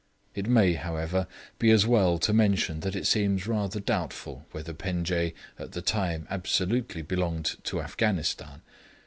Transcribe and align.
It 0.33 0.47
may, 0.47 0.73
however, 0.73 1.27
be 1.59 1.69
as 1.69 1.85
well 1.85 2.17
to 2.17 2.33
mention 2.33 2.79
that 2.79 2.95
it 2.95 3.05
seems 3.05 3.45
rather 3.45 3.79
doubtful 3.79 4.47
whether 4.51 4.73
Penjdeh 4.73 5.31
at 5.59 5.73
the 5.73 5.81
time 5.83 6.25
absolutely 6.31 7.03
belonged 7.03 7.57
to 7.65 7.79
Afghanistan. 7.83 8.63